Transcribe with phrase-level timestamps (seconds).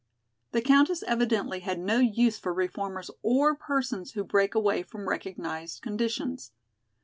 [0.51, 5.83] The Countess evidently had no use for reformers or persons who break away from recognized
[5.83, 6.53] conditions.